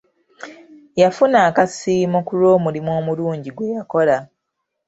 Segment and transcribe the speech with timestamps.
[1.01, 4.17] Yafuna akasiimo ku lw'omulimu omulungi gwe yakola.